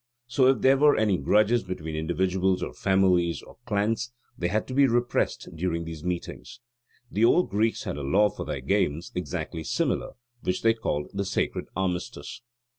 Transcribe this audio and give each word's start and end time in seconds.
So 0.25 0.47
if 0.47 0.61
there 0.61 0.79
were 0.79 0.97
any 0.97 1.19
grudges 1.19 1.63
between 1.63 1.95
individuals, 1.95 2.63
or 2.63 2.73
families, 2.73 3.43
or 3.43 3.57
clans, 3.65 4.11
they 4.35 4.47
had 4.47 4.67
to 4.69 4.73
be 4.73 4.87
repressed 4.87 5.49
during 5.53 5.85
these 5.85 6.03
meetings. 6.03 6.59
The 7.11 7.23
old 7.23 7.51
Greeks 7.51 7.83
had 7.83 7.97
a 7.97 8.01
law 8.01 8.29
for 8.29 8.43
their 8.43 8.61
games 8.61 9.11
exactly 9.13 9.63
similar, 9.63 10.13
which 10.41 10.63
they 10.63 10.73
called 10.73 11.11
the 11.13 11.23
"Sacred 11.23 11.67
Armistice." 11.75 12.41